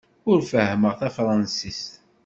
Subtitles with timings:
[0.29, 1.91] Ur fehhmeɣ tafṛensist.